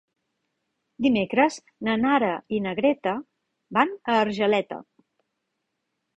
[1.05, 1.57] Dimecres
[1.87, 3.15] na Nara i na Greta
[3.79, 4.83] van a Argeleta.